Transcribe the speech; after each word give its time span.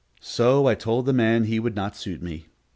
So 0.19 0.65
I 0.65 0.73
told 0.73 1.05
the 1.05 1.13
man 1.13 1.43
he 1.43 1.59
would 1.59 1.75
not 1.75 1.95
suit 1.95 2.23
me. 2.23 2.47